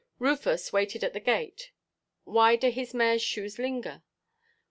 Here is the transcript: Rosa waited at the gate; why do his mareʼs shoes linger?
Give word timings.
Rosa 0.17 0.57
waited 0.73 1.03
at 1.03 1.13
the 1.13 1.19
gate; 1.19 1.69
why 2.23 2.55
do 2.55 2.71
his 2.71 2.91
mareʼs 2.91 3.21
shoes 3.21 3.59
linger? 3.59 4.01